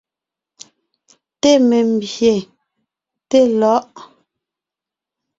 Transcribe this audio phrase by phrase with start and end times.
[1.41, 2.31] Té membÿe,
[3.29, 3.85] té lɔ̌ʼ.